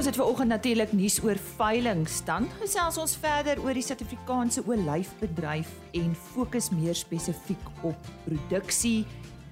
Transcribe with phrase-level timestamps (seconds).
[0.00, 2.48] Ons het ver oggend natuurlik nuus oor veiling stand.
[2.62, 9.02] Gesels ons verder oor die Suid-Afrikaanse olyfbedryf en fokus meer spesifiek op produksie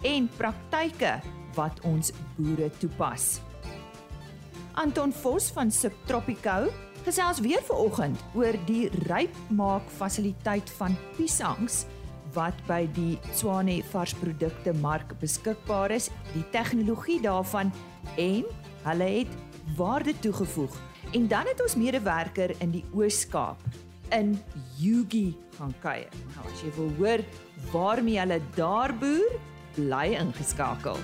[0.08, 1.10] en praktyke
[1.52, 3.26] wat ons boere toepas.
[4.80, 6.70] Anton Vos van Subtropico
[7.04, 11.82] gesels weer ver oggend oor die rypmaak fasiliteit van piesangs
[12.32, 17.68] wat by die Swane varsprodukte mark beskikbaar is, die tegnologie daarvan
[18.16, 18.48] en
[18.88, 19.36] hulle het
[19.76, 20.76] waarde toegevoeg.
[21.12, 23.60] En dan het ons medewerker in die Oos-Kaap
[24.10, 24.38] in
[24.76, 26.12] Yugi gaan kuier.
[26.36, 27.24] Nou as jy wil hoor
[27.72, 29.38] waarmee hulle daar boer,
[29.76, 30.98] bly ingeskakel.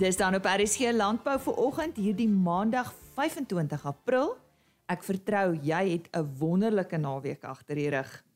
[0.00, 4.32] Dis dan op RSG Landbou vir oggend hierdie Maandag 25 April.
[4.88, 8.29] Ek vertrou jy het 'n wonderlike naweek agter die rug.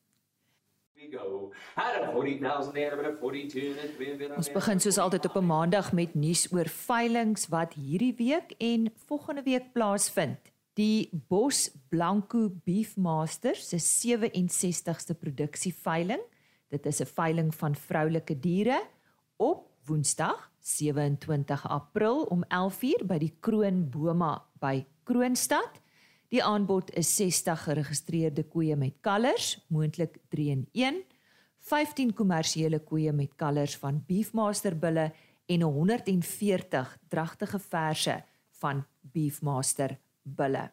[4.37, 8.91] Ons begin soos altyd op 'n Maandag met nuus oor veilinge wat hierdie week en
[9.07, 10.39] volgende week plaasvind.
[10.73, 16.21] Die Bos Blanco Beefmaster se 67ste produksieveiling.
[16.69, 18.81] Dit is 'n veiling van vroulike diere
[19.37, 25.81] op Woensdag 27 April om 11:00 by die Kroon Boma by Kroonstad.
[26.35, 30.97] Die aanbod is 60 geregistreerde koeie met kalvers, moontlik 3 in 1,
[31.63, 35.05] 15 kommersiële koeie met kalvers van Beefmaster bulle
[35.47, 38.17] en 140 dragtige verse
[38.59, 38.83] van
[39.15, 40.67] Beefmaster bulle.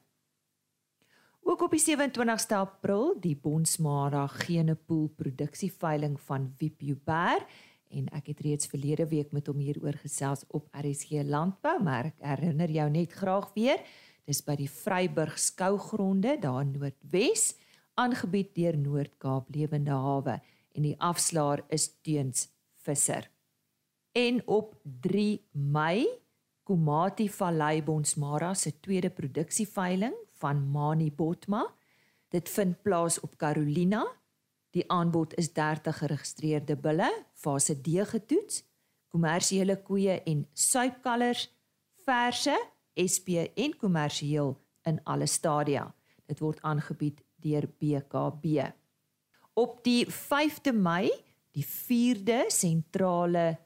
[1.47, 7.47] Ook op die 27ste April die Bonsmara Genepool produksieveiling van Wipjuber
[7.93, 12.25] en ek het reeds verlede week met hom hieroor gesels op RSG Landbou, maar ek
[12.33, 13.79] herinner jou net graag weer,
[14.28, 17.55] dis by die Vryburg skougronde daar in Noordwes,
[18.01, 20.39] aangebied deur Noord-Kaap Lewende Hawe
[20.73, 22.48] en die afslaer is Teuns
[22.84, 23.28] Visser.
[24.17, 26.06] En op 3 Mei
[26.62, 31.66] Komati Vallei Bonsmara se tweede produksieveiling van Mani Botma.
[32.31, 34.06] Dit vind plaas op Carolina
[34.72, 38.62] Die aanbod is 30 geregistreerde bulle, fase D getoets,
[39.12, 41.50] kommersiële koeie en suipkalvers,
[42.06, 42.54] verse,
[42.94, 45.86] SP en kommersieel in alle stadia.
[46.26, 48.70] Dit word aangebied deur BKB.
[49.54, 51.10] Op die 5de Mei,
[51.53, 53.58] die 4de sentrale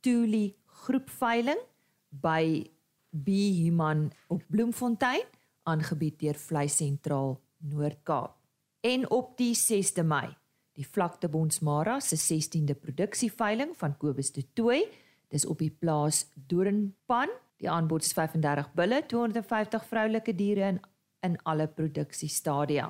[0.00, 1.60] Tuli groepveiling
[2.08, 2.64] by
[3.10, 3.28] B
[3.62, 5.26] Human op Bloemfontein,
[5.62, 8.36] aangebied deur Vleis Sentraal Noord-Kaap.
[8.80, 10.30] En op die 6de Mei,
[10.78, 14.84] die vlakte Bonsmara se 16de produksieveiling van Kobus de Tooi.
[15.28, 17.28] Dis op die plaas Doornpan.
[17.58, 20.80] Die aanbod is 35 bulle, 250 vroulike diere in
[21.26, 22.84] in alle produksiestadia.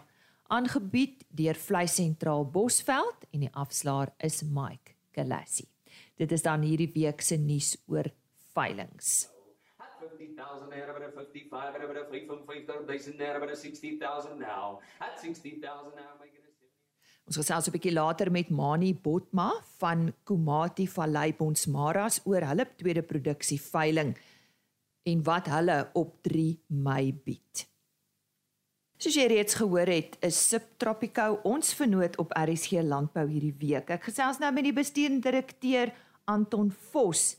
[0.52, 5.64] Aangebied deur Vleis Sentraal Bosveld en die afslaer is Mike Galassi.
[6.20, 8.10] Dit is dan hierdie week se nuus oor
[8.52, 9.30] veilings.
[10.02, 14.80] 50,000 naira by 55 naira by 55,000 naira by 60,000 now.
[15.00, 16.44] At 60,000 naira making
[17.28, 19.50] Ons gesels 'n bietjie later met Mani Botma
[19.80, 24.14] van Komati Vallei Bonsmaras oor hulle tweede produksie veiling
[25.06, 27.66] en wat hulle op 3 Mei bied.
[28.98, 33.92] Soos jy reeds gehoor het, is Subtropico ons vernoot op RSG Landbou hierdie week.
[33.94, 35.92] Ek gesels nou met die bestuurende direkteur
[36.26, 37.36] Anton Vos.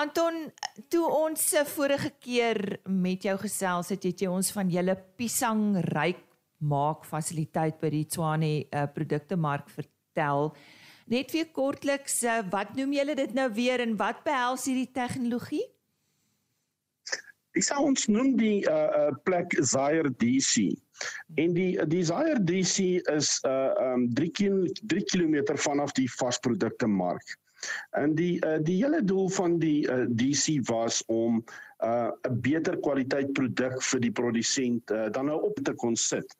[0.00, 0.50] Anton,
[0.92, 6.20] toe ons vorige keer met jou gesels het, het jy ons van julle Pisang ryk
[6.60, 10.52] maak fasiliteit by die Tswane uh, produkte mark vertel.
[11.10, 15.64] Net vir kortliks, uh, wat noem julle dit nou weer en wat behels hierdie tegnologie?
[17.56, 20.70] Dis sou ons noem die uh, uh plek Zaire DC.
[21.42, 26.86] En die die Zaire DC is uh um 3 km 3 km vanaf die vasprodukte
[26.86, 27.36] mark.
[27.90, 31.44] En die uh, die hele doel van die uh, DC was om
[31.80, 36.36] 'n uh, beter kwaliteit produk vir die produsent uh, dan nou op te kon sit.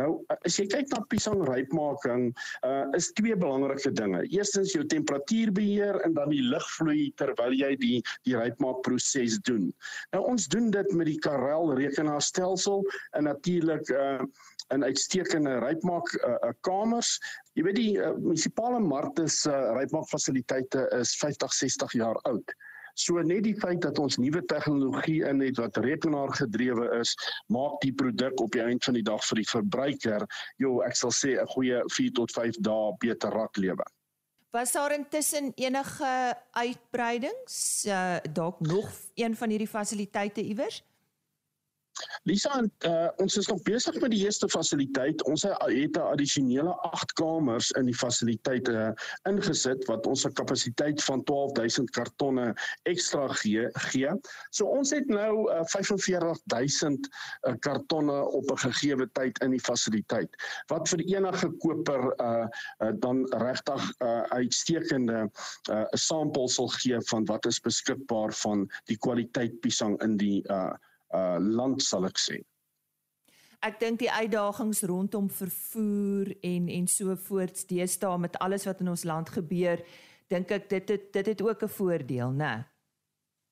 [0.00, 0.08] Nou
[0.44, 2.30] as jy kyk na piesang rypmaking,
[2.68, 4.22] uh, is twee belangrike dinge.
[4.32, 7.98] Eerstens jou temperatuurbeheer en dan die lugvloei terwyl jy die
[8.28, 9.70] die rypmaakproses doen.
[10.12, 12.84] Nou ons doen dit met die Karel rekenaarstelsel
[13.16, 14.20] en natuurlik uh,
[14.74, 17.16] in uitstekende rypmaak uh, uh, kamers.
[17.58, 22.54] Jy weet die uh, munisipale markte se uh, rypmaakfasiliteite is 50, 60 jaar oud.
[22.94, 27.14] So net die feit dat ons nuwe tegnologie in het wat rekenaar gedrewe is,
[27.48, 30.26] maak die produk op die einde van die dag vir die verbruiker,
[30.60, 33.86] jo, ek sal sê 'n goeie 4 tot 5 dae beter raklewe.
[34.52, 40.82] Was daar intussen enige uitbreidings uh, dalk nog een van hierdie fasiliteite iewers?
[42.22, 45.22] Lisa, uh, ons is nog besig met die eerste fasiliteit.
[45.28, 48.90] Ons het 'n addisionele 8 kamers in die fasiliteit uh,
[49.28, 53.68] ingesit wat ons 'n kapasiteit van 12000 kartonne ekstra gee.
[53.90, 54.10] gee.
[54.50, 60.30] So ons het nou uh, 45000 uh, kartonne op 'n gegeewe tyd in die fasiliteit
[60.66, 62.46] wat vir enige koper uh,
[62.78, 65.30] uh, dan regtig uh, uitstekende
[65.70, 70.72] uh, samples sal gee van wat is beskikbaar van die kwaliteit piesang in die uh,
[71.14, 72.40] uh land sal ek sê.
[73.62, 78.90] Ek dink die uitdagings rondom vervoer en en so voorts deesdae met alles wat in
[78.90, 79.84] ons land gebeur,
[80.32, 82.71] dink ek dit het, dit het ook 'n voordeel, né?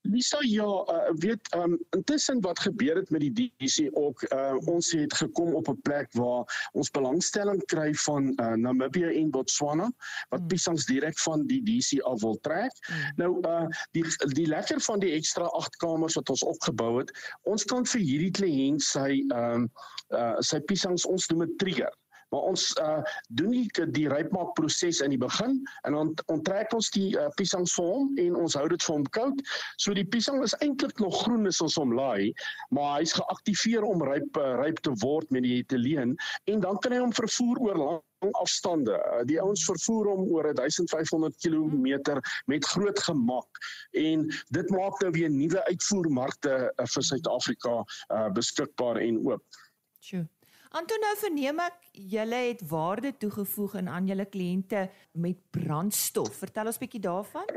[0.03, 4.93] Lisa ja, uh, weet um intussen wat gebeur het met die DC ook uh, ons
[4.97, 9.91] het gekom op 'n plek waar ons belangstelling kry van uh, Namibië en Botswana
[10.29, 10.47] wat mm.
[10.47, 12.73] piesangs direk van die DC af wil trek.
[12.89, 13.13] Mm.
[13.17, 17.13] Nou uh die die lekker van die ekstra 8 kamers wat ons opgebou het,
[17.43, 19.69] ons kan vir hierdie kliënt sy um
[20.09, 21.93] uh sy piesangs ons noem dit trigger
[22.31, 23.01] maar ons uh
[23.39, 27.75] doen die die rypmaak proses in die begin en dan onttrek ons die uh, piesangs
[27.79, 29.43] vir hom en ons hou dit vir hom koud.
[29.83, 32.33] So die piesang is eintlik nog groen as ons hom laai,
[32.75, 36.17] maar hy's geaktiveer om ryp uh, ryp te word met die etileen
[36.51, 38.99] en dan kan hy hom vervoer oor lang afstande.
[39.29, 42.19] Die ouens vervoer hom oor 1500 km
[42.53, 43.63] met groot gemak
[43.97, 46.59] en dit maak nou weer nuwe uitvoermarkte
[46.95, 49.63] vir Suid-Afrika uh, beskikbaar en oop.
[50.05, 50.27] Sjoe.
[50.71, 51.79] Anton nou verneem ek
[52.13, 54.85] julle het waarde toegevoeg aan julle kliënte
[55.19, 56.37] met brandstof.
[56.45, 57.49] Vertel ons bietjie daarvan.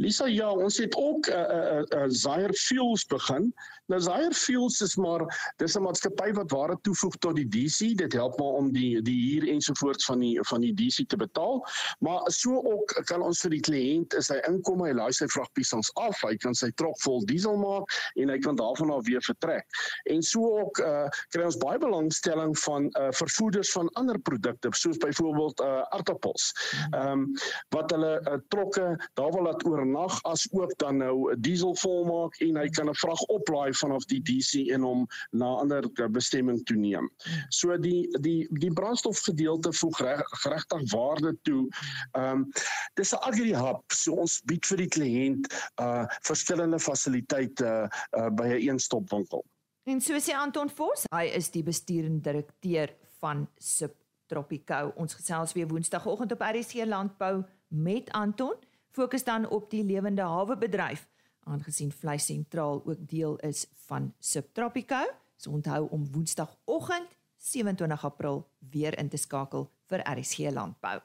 [0.00, 3.52] Lisa, ja, ons het ook 'n uh, eh, uh, uh, uh, Zaire Fuels begin.
[3.86, 5.22] Nou Zaire Fuels is maar
[5.56, 7.94] dis 'n maatskappy wat ware toevoeg tot die DC.
[7.94, 11.62] Dit help maar om die die huur ensovoorts van die van die DC te betaal.
[11.98, 15.92] Maar so ook kan ons vir die kliënt is hy inkom, hy laai sy vragpiesels
[15.94, 17.84] af, hy kan sy trok vol diesel maak
[18.14, 19.66] en hy kan daarvan af weer vertrek.
[20.04, 24.98] En so ook uh, kry ons baie belangstelling van uh, vervoerders van ander produkte soos
[24.98, 26.50] byvoorbeeld uh, aardappels.
[26.90, 27.32] Ehm um,
[27.70, 32.34] wat hulle uh, trokke daar wil laat oor nag as ook dan nou diesel volmaak
[32.40, 36.76] en hy kan 'n vrag oplaai vanaf die DC en hom na ander bestemming toe
[36.76, 37.10] neem.
[37.48, 40.00] So die die die brandstofgedeelte voeg
[40.44, 41.66] regtig waarde toe.
[42.12, 42.46] Ehm um,
[42.94, 43.82] dis 'n agri hub.
[43.92, 47.88] So ons bied vir die kliënt uh verskillende fasiliteite
[48.18, 49.44] uh by 'n eenstopwinkel.
[49.86, 52.90] En so sê Anton Vos, hy is die bestuurende direkteur
[53.20, 54.92] van Subtropico.
[54.96, 58.54] Ons gesels weer Woensdagoggend op RC Landbou met Anton
[58.90, 61.06] fokus dan op die lewende hawe bedryf
[61.46, 65.02] aangesien vleis sentraal ook deel is van Subtropico.
[65.36, 70.98] So onthou om Woensdagoggend 27 April weer in te skakel vir RSG landbou.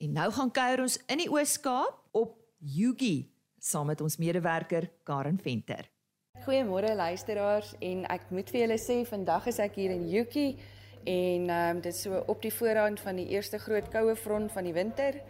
[0.00, 3.30] En nou gaan kuier ons in die Oos-Kaap op Yugi
[3.60, 5.88] saam met ons medewerker Karen Venter.
[6.40, 10.54] Goeiemôre luisteraars en ek moet vir julle sê vandag is ek hier in Yugi
[11.04, 14.64] en um, dit is so op die voorrand van die eerste groot koue front van
[14.64, 15.20] die winter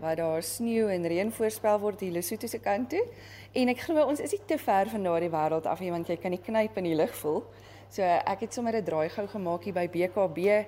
[0.00, 3.04] waar daar sneeu en reën voorspel word hier Lesotho se kant toe.
[3.52, 6.16] En ek glo ons is nie te ver van daardie wêreld af nie want jy
[6.16, 7.44] kan die knyp in die lug voel.
[7.90, 10.66] So ek het sommer 'n draai gou gemaak hier by BKB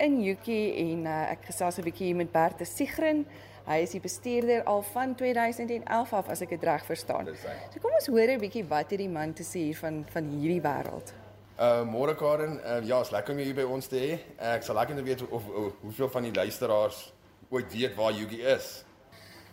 [0.00, 3.26] in Jukie en uh, ek gesels 'n bietjie met Bert de Sigrin.
[3.64, 7.30] Hy is die bestuurder al van 2011 af as ek dit reg verstaan.
[7.72, 10.60] So kom ons hoor 'n bietjie wat hierdie man te sê hier van van hierdie
[10.60, 11.14] wêreld.
[11.58, 14.18] Uh môre Karen, uh, ja, is lekker om jou hier by ons te hê.
[14.38, 17.13] Ek sal lekker weet of, of, of hoeveel van die luisteraars
[17.50, 18.84] ooit weet waar Yugi is.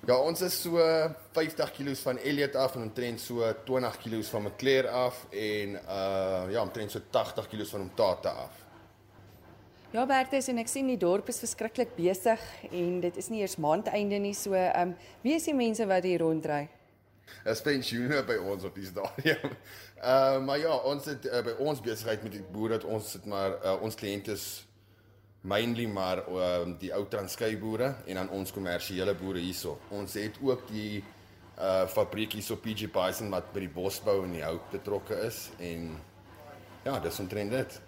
[0.07, 0.81] Ja, ons is so
[1.31, 6.49] 50 kg van Elliot af en omtrent so 20 kg van McClare af en uh
[6.49, 8.65] ja, omtrent so 80 kg van Omtata af.
[9.91, 13.57] Ja, Bertus en ek sien die dorp is verskriklik besig en dit is nie eers
[13.61, 16.63] maandeinde nie, so um wie is die mense wat hier ronddry?
[17.45, 19.53] Dis pensioene by ons op die stadium.
[20.01, 23.29] Uh maar ja, ons het uh, by ons besigheid met die boere dat ons sit
[23.29, 24.47] maar uh, ons kliënte is
[25.41, 29.79] mainly maar uh, die ou Transkei boere en dan ons kommersiële boere hierso.
[29.89, 31.03] Ons het ook die
[31.61, 35.91] uh fabriek hierso PG Bison wat by die bosbou en die hout betrokke is en
[36.85, 37.79] ja, dis omtrent dit.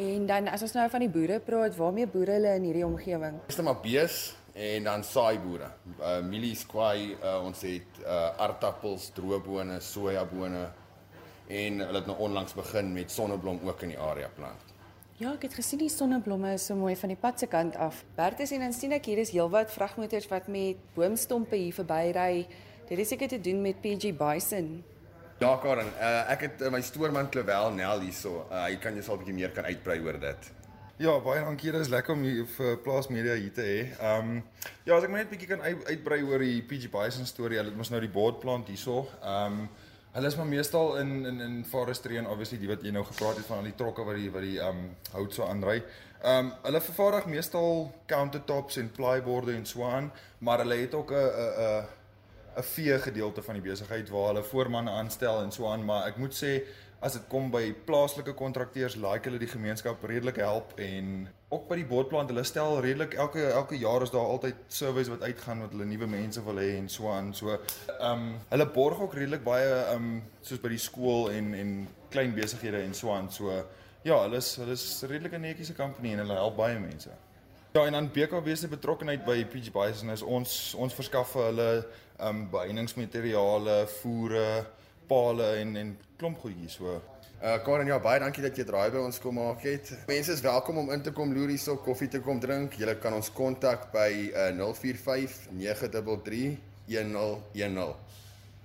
[0.00, 3.38] En dan as ons nou van die boere praat, waarmee boere hulle in hierdie omgewing?
[3.46, 4.18] Dis net maar bees
[4.54, 5.70] en dan saai boere.
[5.98, 10.66] Uh mielies, kwai, uh, ons het uh aardappels, droëbone, sojabone
[11.50, 14.69] en hulle het nou onlangs begin met sonneblom ook in die area plant.
[15.20, 17.98] Ja, ek het gesien die sonneblomme is so mooi van die pad se kant af.
[18.16, 22.46] Bertus en dan sien ek hier is heelwat vragmotors wat met boomstompe hier verbyry.
[22.88, 24.70] Dit is seker te doen met PG Bison.
[25.42, 28.46] Ja, Karen, uh, ek het uh, my stoorman Klewel Nel hierso.
[28.46, 30.48] Uh, hy kan jou sal 'n bietjie meer kan uitbrei oor dit.
[30.96, 31.68] Ja, baie dankie.
[31.72, 33.78] Dit is lekker om hier vir Plaas Media hier te hê.
[34.00, 34.42] Ehm um,
[34.88, 37.60] ja, as ek maar net 'n bietjie kan uit, uitbrei oor die PG Bison storie.
[37.60, 39.04] Hulle het mos nou die boardplant hierso.
[39.20, 39.68] Ehm um,
[40.10, 43.36] Hulle is maar meestal in in in forestry en obviously die wat jy nou gepraat
[43.38, 44.80] het van al die trokke wat die wat die um
[45.12, 45.76] hout so aanry.
[46.26, 51.14] Um hulle vervaardig meestal countertops en plyboorde en so aan, maar hulle het ook 'n
[51.14, 51.86] 'n 'n
[52.58, 56.16] 'n vee gedeelte van die besigheid waar hulle voormanne aanstel en so aan, maar ek
[56.16, 56.66] moet sê
[57.00, 61.78] as dit kom by plaaslike kontrakteurs, like hulle die gemeenskap redelik help en ook by
[61.80, 65.72] die bootplant, hulle stel redelik elke elke jaar is daar altyd surveys wat uitgaan wat
[65.72, 67.32] hulle nuwe mense wil hê en so aan.
[67.34, 71.54] So ehm um, hulle borg ook redelik baie ehm um, soos by die skool en
[71.56, 71.72] en
[72.12, 73.32] klein besighede en so aan.
[73.32, 73.48] So
[74.04, 77.10] ja, hulle is hulle is redelik 'n netjiese company en hulle help baie mense.
[77.72, 81.70] Ja, en dan BKB se betrokkeheid by PG Bison is ons ons verskaf vir hulle
[82.18, 84.66] ehm um, beëindigingsmateriale, voere,
[85.10, 87.00] pale en en klomp goedjies so.
[87.40, 89.90] Uh Karen, ja, baie dankie dat jy draai by ons kom maak het.
[90.10, 92.76] Mense is welkom om in te kom loer hierso, koffie te kom drink.
[92.76, 96.58] Jy kan ons kontak by uh 045 933
[96.90, 97.94] 1010.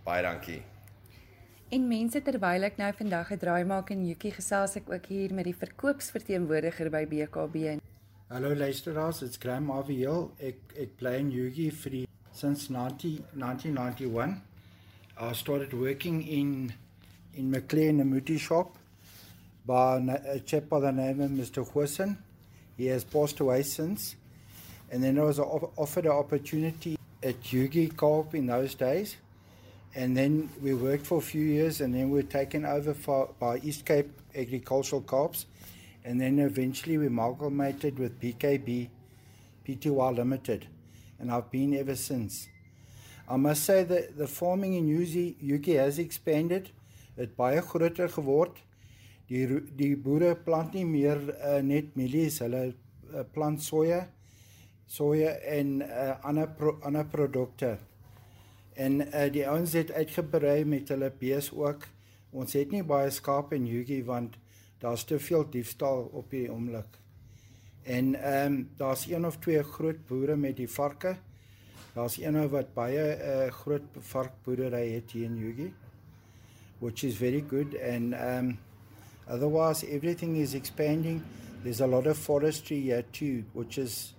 [0.06, 0.62] Baie dankie.
[1.74, 5.34] En mense terwyl ek nou vandag 'n draai maak in Jukie gesels ek ook hier
[5.34, 7.80] met die verkoopsverteenwoordiger by BKB.
[8.28, 10.32] Hallo luisteraars, dit's Graham Aviel.
[10.38, 14.42] Ek ek bly in Jukie vir die since 90, 1991.
[15.18, 16.74] I started working in
[17.36, 18.76] in McLean Muti shop
[19.66, 19.96] by
[20.28, 21.66] a chap by the name of Mr.
[21.66, 22.18] Hussen.
[22.76, 24.18] He has passed away since.
[24.92, 29.16] And then I was offered an opportunity at Yugi Co-op in those days.
[29.96, 33.30] And then we worked for a few years and then we were taken over for,
[33.40, 35.46] by East Cape Agricultural Co-ops.
[36.04, 38.90] And then eventually we amalgamated with BKB,
[39.66, 40.68] PTY Limited.
[41.20, 42.50] And I've been ever since.
[43.28, 46.72] I must say that the farming in Yugi, Yugi has expanded.
[47.16, 48.60] het baie groter geword.
[49.30, 49.46] Die
[49.78, 54.04] die boere plant nie meer uh, net mielies, hulle uh, plant soja,
[54.86, 57.76] soja en uh, ander pro, ander produkte.
[58.76, 61.88] En uh, die ouens het uitgebrei met hulle bees ook.
[62.36, 64.36] Ons het nie baie skape in Jugie want
[64.84, 67.00] daar's te veel diefstal op die oomblik.
[67.86, 71.16] En ehm um, daar's een of twee groot boere met die varke.
[71.96, 75.74] Daar's een wat baie 'n uh, groot varkboerdery het hier in Jugie
[76.80, 77.76] which is very good.
[77.76, 78.58] And um,
[79.28, 81.24] otherwise, everything is expanding.
[81.64, 84.14] There's a lot of forestry here too, which is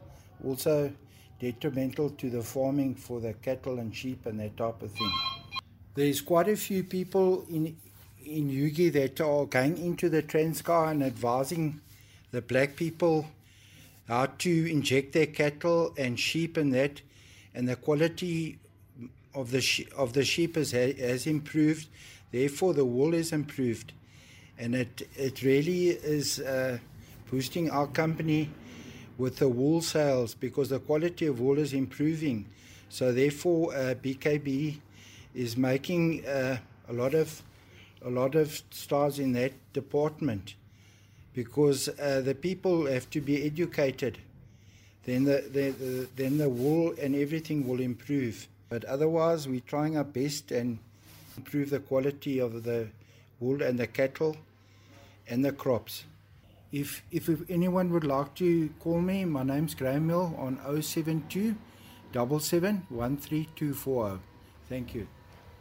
[0.44, 0.92] also
[1.38, 5.12] detrimental to the farming for the cattle and sheep and that type of thing.
[5.94, 7.76] There's quite a few people in
[8.24, 11.80] in Yugi that are going into the Transkei and advising
[12.32, 13.26] the black people
[14.08, 17.02] how to inject their cattle and sheep and that,
[17.56, 18.58] and the quality
[19.34, 21.88] of the of the sheep has, has improved.
[22.30, 23.92] Therefore, the wool is improved,
[24.58, 26.78] and it it really is uh,
[27.30, 28.50] boosting our company
[29.18, 32.46] with the wool sales because the quality of wool is improving.
[32.90, 34.76] So therefore, uh, BKB
[35.34, 36.58] is making uh,
[36.88, 37.42] a lot of
[38.04, 40.56] a lot of stars in that department
[41.32, 44.18] because uh, the people have to be educated.
[45.06, 48.48] Then the, the, the then the wool and everything will improve.
[48.68, 50.78] But otherwise, we're trying our best and
[51.36, 52.88] improve the quality of the
[53.38, 54.36] wool and the cattle
[55.28, 56.04] and the crops.
[56.72, 61.54] If, if anyone would like to call me, my name's Graham Mill on 072
[62.12, 62.86] 77
[64.68, 65.06] Thank you.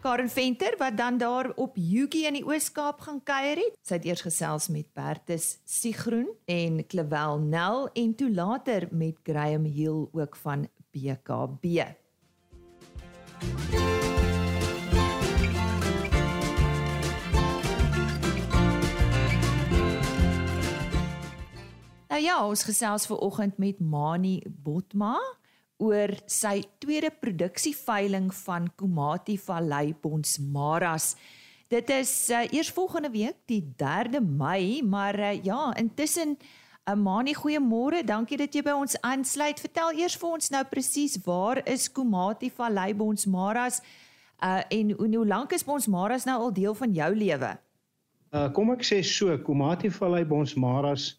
[0.05, 3.74] Karen Venter wat dan daar op Yugi in die Oos-Kaap gaan kuier het.
[3.81, 9.63] Sy het eers gesels met Bertus Sigroen en Klewel Nel en toe later met Graham
[9.65, 11.65] Hill ook van BKB.
[22.07, 25.17] Nou ja, ons gesels ver oggend met Mani Botma
[25.77, 31.15] oor sy tweede produksieveiling van Komati Vallei Bonsmaras.
[31.67, 36.94] Dit is uh, eers volgende week, die 3de Mei, maar uh, ja, intussen 'n uh,
[36.94, 38.03] eh, Mani goeiemôre.
[38.05, 39.60] Dankie dat jy by ons aansluit.
[39.60, 43.82] Vertel eers vir ons nou presies waar is Komati Vallei Bonsmaras
[44.44, 47.58] uh en hoe, lank is Bonsmaras nou al deel van jou lewe?
[48.32, 51.15] Uh kom ek sê so, Komati Vallei Bonsmaras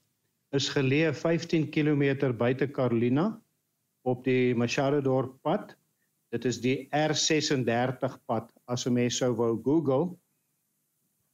[0.52, 3.40] is geleë 15 km buite Carolina
[4.06, 5.74] op die Machadodorp pad.
[6.34, 10.16] Dit is die R36 pad as 'n mens sou wou Google.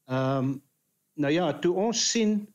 [0.08, 0.62] Ehm um,
[1.14, 2.48] nou ja, toe ons sien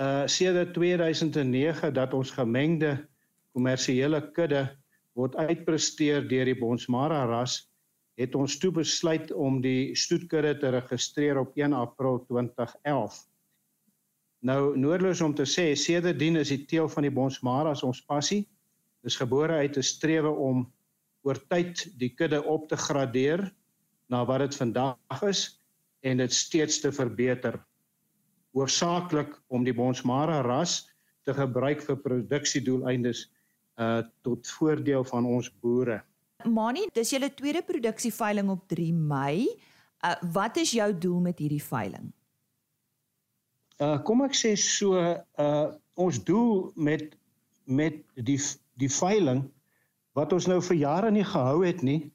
[0.00, 3.08] uh sedert 2009 dat ons gemengde
[3.52, 4.68] kommersiële kudde
[5.12, 7.68] word uitpresteer deur die Bonsmara ras,
[8.16, 13.18] het ons toe besluit om die stoetkudde te registreer op 1 April 2011.
[14.42, 18.48] Nou noordloos om te sê sedertdien is die teel van die Bonsmaras ons passie.
[19.02, 20.72] Dis gebore uit 'n strewe om
[21.22, 23.50] oor tyd die kudde op te gradeer
[24.06, 25.58] na wat dit vandag is
[26.00, 27.58] en dit steeds te verbeter.
[28.52, 30.88] Hoofsaaklik om die Bonsmara ras
[31.24, 33.30] te gebruik vir produksiedoeleindes
[33.80, 36.02] uh tot voordeel van ons boere.
[36.44, 39.46] Mani, dis julle tweede produksieveiling op 3 Mei.
[40.04, 42.12] Uh wat is jou doel met hierdie veiling?
[43.78, 47.16] Uh kom ek sê so uh ons doel met
[47.64, 48.38] met die
[48.80, 49.44] die veiling
[50.16, 52.12] wat ons nou vir jare nie gehou het nie.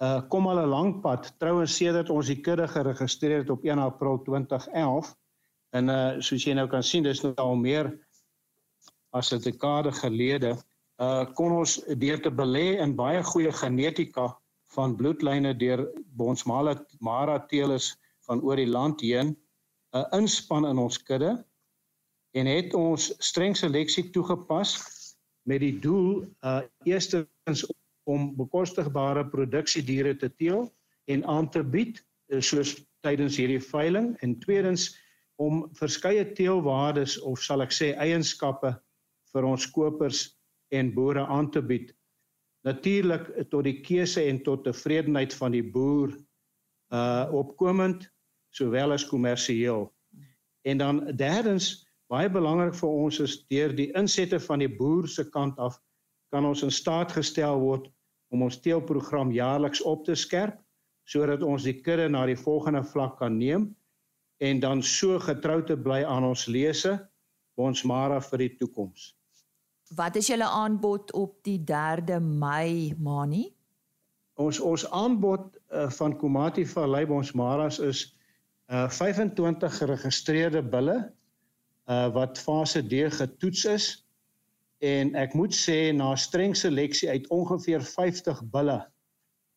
[0.00, 1.32] Uh kom al 'n lang pad.
[1.38, 5.14] Trouens sedert ons die kudde geregistreer het op 1 April 2011
[5.72, 7.92] en uh soos jy nou kan sien dis nou al meer
[9.12, 10.56] as 'n dekade gelede
[10.98, 14.36] uh kon ons deur te belê in baie goeie genetika
[14.74, 19.36] van bloedlyne deur Bonsmara Mara teelers van oor die land heen
[19.92, 21.44] 'n uh, inspan in ons kudde
[22.38, 24.99] en het ons streng seleksie toegepas
[25.48, 27.64] met die doel uh eerstens
[28.10, 30.68] om bekostigbare produksiediere te teel
[31.10, 32.00] en aan te bied
[32.32, 34.90] uh, soos tydens hierdie veiling en tweedens
[35.40, 38.74] om verskeie teelwaardes of sal ek sê eienskappe
[39.32, 40.26] vir ons kopers
[40.76, 41.90] en boere aan te bied.
[42.66, 46.12] Natuurlik tot die keuse en tot tevredenheid van die boer
[46.92, 48.08] uh opkomend
[48.52, 49.88] sowel as kommersieel.
[50.66, 55.24] En dan derdens baie belangrik vir ons is deur die insette van die boer se
[55.30, 55.78] kant af
[56.34, 57.86] kan ons in staat gestel word
[58.34, 60.58] om ons teelprogram jaarliks op te skerp
[61.10, 63.70] sodat ons die kudde na die volgende vlak kan neem
[64.40, 66.98] en dan so getrou te bly aan ons lese
[67.60, 69.10] ons mara vir die toekoms.
[69.96, 73.50] Wat is julle aanbod op die 3de Mei, Mani?
[74.40, 78.06] Ons ons aanbod uh, van Komati Vallei ons Maras is
[78.70, 81.10] uh 25 geregistreerde bulle
[81.90, 83.86] uh wat fase D getoets is
[84.78, 88.78] en ek moet sê na streng seleksie uit ongeveer 50 bulle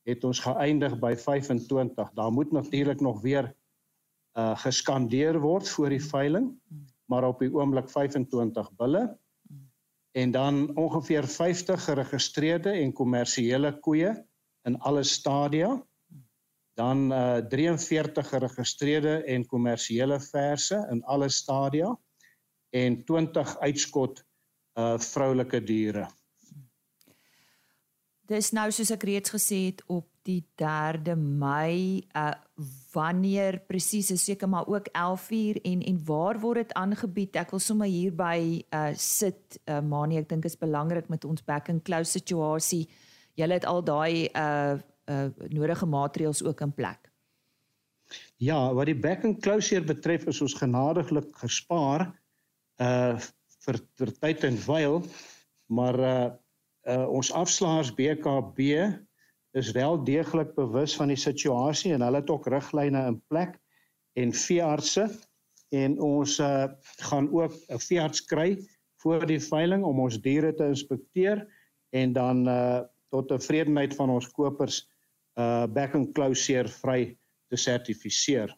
[0.03, 2.09] het ons geëindig by 25.
[2.17, 3.53] Daar moet natuurlik nog weer
[4.33, 6.49] uh geskandeer word voor die veiling,
[7.05, 9.05] maar op die oomblik 25 bulle
[10.13, 14.11] en dan ongeveer 50 geregistreerde en kommersiële koeie
[14.63, 15.71] in alle stadia.
[16.73, 21.93] Dan uh 43 geregistreerde en kommersiële verse in alle stadia
[22.73, 24.23] en 20 uitskot
[24.79, 26.07] uh vroulike diere.
[28.31, 32.31] Dis nou soos ek reeds gesê het op die 3de Mei uh
[32.93, 37.35] wanneer presies is seker maar ook 11uur en en waar word dit aangebied?
[37.35, 41.45] Ek wil sommer hier by uh sit uh Mani ek dink is belangrik met ons
[41.45, 42.87] back and close situasie.
[43.37, 47.11] Julle het al daai uh uh nodige maatreëls ook in plek.
[48.37, 52.09] Ja wat die back and close hier betref is ons genadiglik gespaar
[52.81, 53.17] uh
[53.63, 55.03] vir vir tyd en wyl
[55.71, 56.29] maar uh,
[56.89, 58.59] uh ons afslaers BKB
[59.53, 63.55] is wel deeglik bewus van die situasie en hulle het ook riglyne in plek
[64.19, 65.07] en veeartse
[65.73, 66.65] en ons uh,
[67.07, 68.57] gaan ook 'n veearts kry
[69.01, 71.45] voor die veiling om ons diere te inspekteer
[71.89, 74.83] en dan uh, tot tevredenheid van ons kopers
[75.39, 77.17] uh back and closure vry
[77.49, 78.51] te sertifiseer.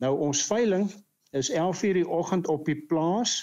[0.00, 0.88] Nou ons veiling
[1.30, 3.40] is 11:00 die oggend op die plaas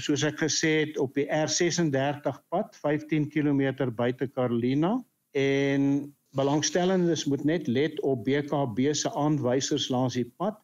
[0.00, 4.96] soos ek gesê het op die R36 pad 15 km buite Carolina.
[5.36, 10.58] En belangstellendes moet net let op BKB se aanwysers langs die pad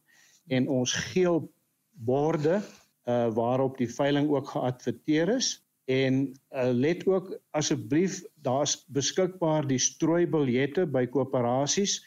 [0.49, 1.43] en ons geel
[1.91, 5.57] borde uh, waarop die veiling ook geadverteer is.
[5.87, 12.01] En uh, let ook asseblief daar's beskikbaar die strooibiljette by koöperasies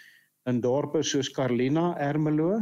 [0.47, 2.59] in dorpe soos Carlina, Ermelo,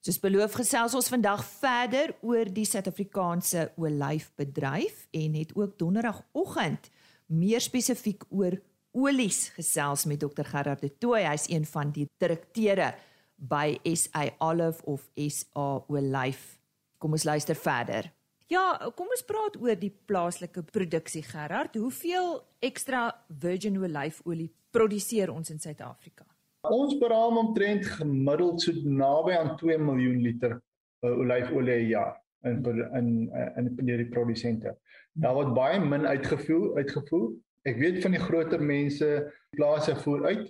[0.01, 6.89] Soos beloof gesels ons vandag verder oor die Suid-Afrikaanse olyfbedryf en het ook donderdagoggend
[7.27, 8.57] meer spesifiek oor
[8.97, 11.21] olies gesels met Dr Gerard de Tooy.
[11.29, 12.95] Hy's een van die direkteure
[13.37, 16.59] by SA Olive of SA Olyf.
[16.99, 18.11] Kom ons luister verder.
[18.51, 21.77] Ja, kom ons praat oor die plaaslike produksie Gerard.
[21.79, 26.27] Hoeveel ekstra virgin olyfolie produseer ons in Suid-Afrika?
[26.69, 32.65] Ons beraam omtrent gemiddeld so naby aan 2 miljoen liter uh, olyfolie per jaar in
[32.97, 33.09] in
[33.57, 34.77] in in die produsente.
[35.13, 37.33] Daar word baie min uitgevoer uitgevoer.
[37.69, 39.09] Ek weet van die groter mense
[39.57, 40.47] plase voer uit,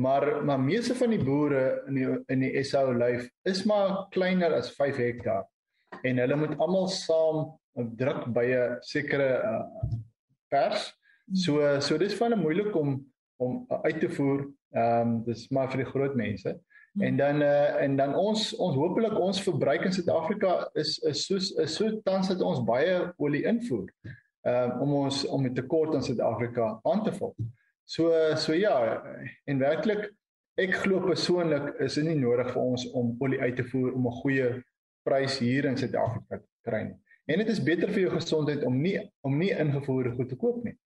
[0.00, 4.54] maar maar meeste van die boere in die in die SA olyf is maar kleiner
[4.56, 5.44] as 5 hektaar
[6.02, 7.58] en hulle moet almal saam
[7.96, 9.64] druk by 'n sekere uh,
[10.48, 10.92] pers.
[11.34, 13.04] So so dis van 'n moeilik om
[13.36, 14.46] om uit te voer
[14.76, 16.50] Ehm um, dis maar vir die groot mense.
[16.92, 17.02] Hmm.
[17.02, 21.24] En dan eh uh, en dan ons ons hopelik ons verbruik in Suid-Afrika is is
[21.26, 23.88] soos is so tans dat ons baie olie invoer.
[24.42, 27.34] Ehm um, om ons om die tekort in Suid-Afrika aan te vul.
[27.84, 29.02] So so ja,
[29.44, 30.10] en werklik
[30.60, 34.06] ek glo persoonlik is dit nie nodig vir ons om olie uit te voer om
[34.06, 34.50] 'n goeie
[35.08, 36.98] prys hier in Suid-Afrika te kry nie.
[37.26, 40.64] En dit is beter vir jou gesondheid om nie om nie ingevoerde goed te koop
[40.64, 40.76] nie.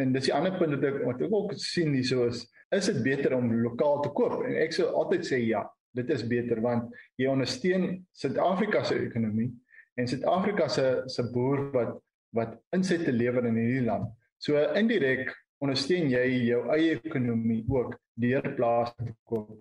[0.00, 3.02] En dis die ander punt wat ek wat ek ook sien hierso is is dit
[3.04, 4.40] beter om lokaal te koop?
[4.42, 5.62] En ek sou altyd sê ja,
[5.94, 9.52] dit is beter want jy ondersteun Suid-Afrika se ekonomie
[10.00, 11.94] en Suid-Afrika se se boer wat
[12.34, 14.08] wat insette lewer in hierdie land.
[14.42, 15.30] So indirek
[15.62, 19.60] ondersteun jy jou eie ekonomie ook deur plase te koop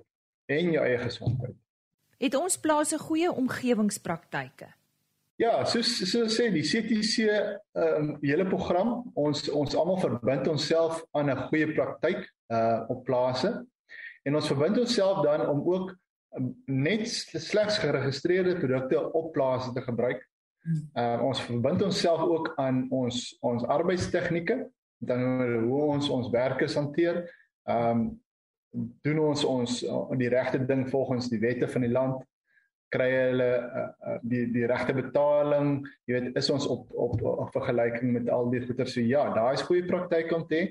[0.49, 1.55] en jou eie gesondheid.
[2.23, 4.71] Het ons plase goeie omgewingspraktyke?
[5.41, 11.01] Ja, soos so sê die CTC ehm um, hele program, ons ons almal verbind onsself
[11.17, 12.21] aan 'n goeie praktyk
[12.53, 13.65] uh op plase.
[14.23, 15.95] En ons verbind onsself dan om ook
[16.37, 20.21] um, net slegs geregistreerde produkte op plase te gebruik.
[20.93, 25.21] Uh ons verbind onsself ook aan ons ons arbeidstegnieke, dan
[25.65, 27.25] hoe ons ons werkers hanteer.
[27.63, 28.21] Ehm um,
[29.01, 29.79] doen ons ons
[30.17, 32.23] die regte ding volgens die wette van die land
[32.93, 35.75] kry hulle uh, die die regte betaling.
[36.07, 38.89] Jy weet is ons op op, op vergelyking met al die goeder.
[38.89, 40.65] So ja daai is goeie praktyk om te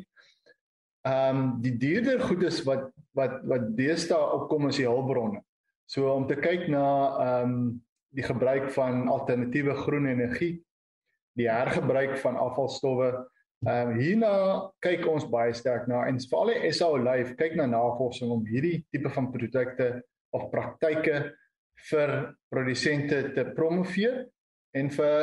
[1.03, 5.43] ehm um, die duurder goedes wat wat wat deesdae opkom is die hulpbronne.
[5.91, 6.87] So om te kyk na
[7.25, 7.65] ehm um,
[8.13, 10.59] die gebruik van alternatiewe groen energie
[11.41, 13.11] die hergebruik van afvalstowwe
[13.67, 14.35] ehm um, hierna
[14.85, 18.83] kyk ons baie sterk na en veral die SA Life kyk na navorsing om hierdie
[18.91, 19.89] tipe van produkte
[20.35, 21.21] of praktyke
[21.91, 22.13] vir
[22.53, 24.27] produsente te promoveer
[24.79, 25.17] en vir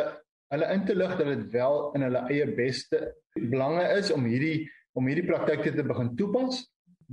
[0.54, 3.02] hulle in te lig dat dit wel in hulle eie beste
[3.38, 6.64] belange is om hierdie om hierdie praktyke te begin toepas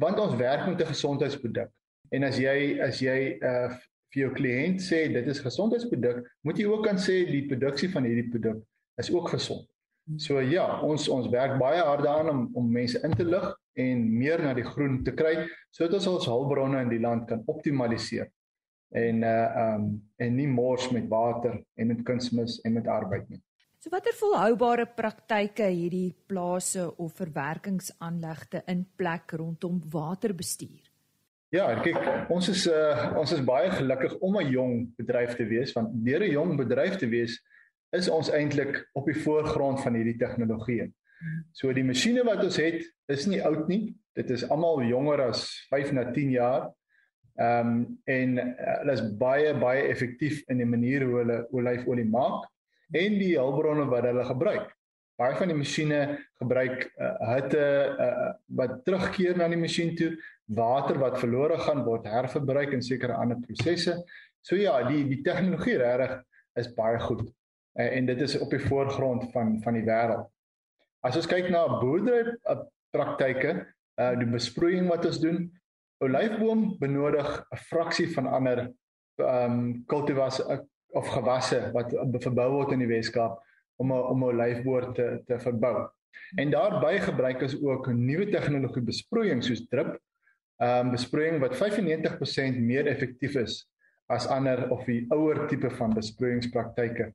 [0.00, 1.70] want ons werk met 'n gesondheidsproduk
[2.10, 3.76] en as jy as jy uh
[4.14, 8.06] vir jou kliënt sê dit is gesondheidsproduk moet jy ook kan sê die produksie van
[8.08, 8.62] hierdie produk
[9.02, 9.66] is ook gesond.
[10.22, 13.46] So ja, ons ons werk baie hard daaraan om om mense in te lig
[13.82, 15.34] en meer na die groen te kry
[15.74, 18.30] sodat ons ons hulpbronne in die land kan optimaliseer
[18.90, 23.42] en uh um en nie mors met water en met kunsmis en met arbeid nie.
[23.78, 30.92] So watter volhoubare praktyke hierdie plase of verwerkingsaanlegte in plek rondom waterbestuur?
[31.54, 31.98] Ja, kyk,
[32.30, 36.22] ons is uh ons is baie gelukkig om 'n jong bedryf te wees want deur
[36.22, 37.38] 'n jong bedryf te wees
[37.92, 40.92] is ons eintlik op die voorgrond van hierdie tegnologie.
[41.56, 43.94] So die masjiene wat ons het is nie oud nie.
[44.16, 46.72] Dit is almal jonger as 5 na 10 jaar.
[47.36, 48.44] Ehm um, en uh,
[48.80, 52.46] hulle is baie baie effektief in die manier hoe hulle olyfolie maak
[52.96, 54.70] en die hulpbronne wat hulle gebruik.
[55.20, 55.98] Baie van die masjiene
[56.40, 57.66] gebruik uh, hitte
[58.00, 60.14] uh, wat terugkeer na die masjien toe,
[60.56, 63.98] water wat verlore gaan word herverbruik in sekere ander prosesse.
[64.40, 66.16] So ja, die die tegnologie regtig
[66.56, 67.26] is baie goed.
[67.76, 70.24] Uh, en dit is op die voorgrond van van die wêreld.
[71.04, 72.32] As ons kyk na boerdery
[72.96, 73.58] praktyke,
[74.00, 75.44] uh, die besproeiing wat ons doen,
[76.04, 78.58] olyfboom benodig 'n fraksie van ander
[79.16, 80.58] ehm um, kultivars uh,
[80.92, 83.38] of gewasse wat verbou word in die Weskaap
[83.76, 85.88] om 'n om 'n olyfboor te te verbou.
[86.36, 89.96] En daarbey gebruik is ook nuwe tegnologie besproeiing soos drip
[90.56, 93.64] ehm um, besproeiing wat 95% meer effektief is
[94.06, 97.12] as ander of die ouer tipe van besproeiingspraktyke.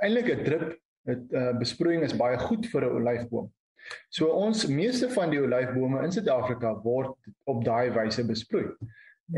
[0.00, 3.52] Eintlik 'n drip 'n uh, besproeiing is baie goed vir 'n olyfboom.
[4.10, 7.16] So ons meeste van die olyfbome in Suid-Afrika word
[7.50, 8.68] op daai wyse besproei.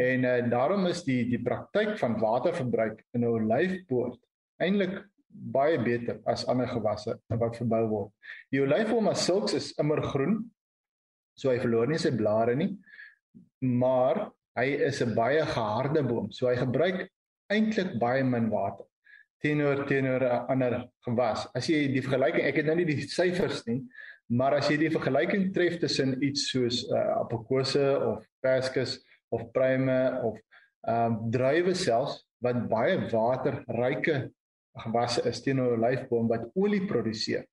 [0.01, 4.21] En uh, daarom is die die praktyk van waterverbruik in 'n olyfpoort
[4.63, 5.03] eintlik
[5.55, 8.11] baie beter as ander gewasse wat verbou word.
[8.51, 10.45] Die olyfboom as sulks is immergroen.
[11.37, 12.77] So hy verloor nie sy blare nie.
[13.61, 16.31] Maar hy is 'n baie geharde boom.
[16.31, 17.09] So hy gebruik
[17.51, 18.87] eintlik baie min water
[19.45, 21.47] teenoor teenoor 'n ander gewas.
[21.55, 23.83] As jy die vergelyking, ek het nou nie die syfers nie,
[24.33, 30.21] maar as jy die vergelyking tref tussen iets soos uh, appelkose of perskes of pruime
[30.25, 30.41] of
[30.85, 34.31] ehm um, druiwe selfs wat baie waterryke
[34.85, 37.45] gewasse is teenoor 'n olyfboom wat olie produseer.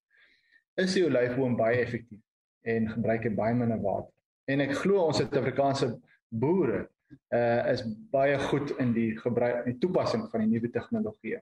[0.75, 2.19] Is die olyfboom baie effektief
[2.63, 4.11] en gebruik baie minder water.
[4.47, 5.93] En ek glo ons Suid-Afrikaanse
[6.29, 6.89] boere
[7.35, 11.39] uh is baie goed in die gebruik en toepassing van die nuwe tegnologie.